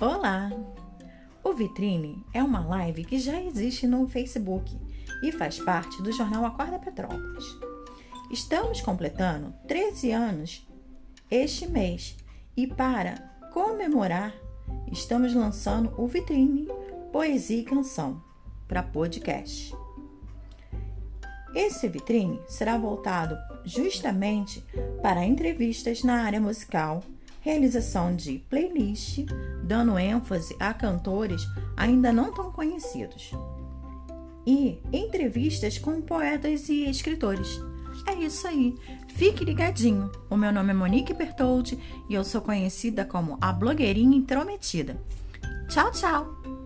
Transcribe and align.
Olá! 0.00 0.52
O 1.42 1.52
Vitrine 1.52 2.24
é 2.32 2.40
uma 2.40 2.64
live 2.64 3.04
que 3.04 3.18
já 3.18 3.42
existe 3.42 3.84
no 3.84 4.06
Facebook 4.06 4.78
e 5.24 5.32
faz 5.32 5.58
parte 5.58 6.00
do 6.00 6.12
jornal 6.12 6.44
Acorda 6.44 6.78
Petrópolis. 6.78 7.44
Estamos 8.30 8.80
completando 8.80 9.52
13 9.66 10.12
anos 10.12 10.64
este 11.28 11.66
mês 11.66 12.16
e 12.56 12.64
para 12.64 13.16
comemorar, 13.52 14.32
estamos 14.92 15.34
lançando 15.34 15.92
o 16.00 16.06
Vitrine 16.06 16.68
Poesia 17.10 17.58
e 17.58 17.64
Canção 17.64 18.22
para 18.68 18.84
podcast. 18.84 19.74
Esse 21.56 21.88
vitrine 21.88 22.40
será 22.46 22.78
voltado 22.78 23.36
justamente 23.64 24.64
para 25.02 25.24
entrevistas 25.24 26.04
na 26.04 26.22
área 26.22 26.40
musical 26.40 27.02
realização 27.48 28.14
de 28.14 28.40
playlist, 28.50 29.24
dando 29.64 29.98
ênfase 29.98 30.54
a 30.60 30.74
cantores 30.74 31.42
ainda 31.78 32.12
não 32.12 32.30
tão 32.30 32.52
conhecidos, 32.52 33.30
e 34.46 34.78
entrevistas 34.92 35.78
com 35.78 36.02
poetas 36.02 36.68
e 36.68 36.84
escritores. 36.84 37.58
É 38.06 38.14
isso 38.14 38.46
aí, 38.46 38.74
fique 39.08 39.46
ligadinho. 39.46 40.12
O 40.28 40.36
meu 40.36 40.52
nome 40.52 40.72
é 40.72 40.74
Monique 40.74 41.14
Bertoldi 41.14 41.78
e 42.08 42.14
eu 42.14 42.22
sou 42.22 42.42
conhecida 42.42 43.04
como 43.04 43.38
a 43.40 43.50
blogueirinha 43.50 44.16
intrometida. 44.16 45.00
Tchau, 45.68 45.90
tchau! 45.90 46.57